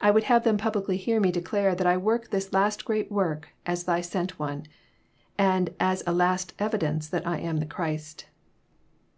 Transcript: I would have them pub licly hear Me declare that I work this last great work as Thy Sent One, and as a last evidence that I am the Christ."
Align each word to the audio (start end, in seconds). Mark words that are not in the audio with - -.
I 0.00 0.10
would 0.10 0.22
have 0.32 0.44
them 0.44 0.56
pub 0.56 0.72
licly 0.72 0.96
hear 0.96 1.20
Me 1.20 1.30
declare 1.30 1.74
that 1.74 1.86
I 1.86 1.98
work 1.98 2.30
this 2.30 2.54
last 2.54 2.86
great 2.86 3.12
work 3.12 3.50
as 3.66 3.84
Thy 3.84 4.00
Sent 4.00 4.38
One, 4.38 4.64
and 5.36 5.74
as 5.78 6.02
a 6.06 6.12
last 6.14 6.54
evidence 6.58 7.06
that 7.08 7.26
I 7.26 7.36
am 7.36 7.58
the 7.58 7.66
Christ." 7.66 8.24